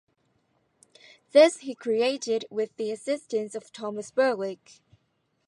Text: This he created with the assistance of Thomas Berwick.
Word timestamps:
This 1.31 1.59
he 1.59 1.75
created 1.75 2.45
with 2.49 2.75
the 2.75 2.89
assistance 2.91 3.53
of 3.53 3.71
Thomas 3.71 4.09
Berwick. 4.09 4.81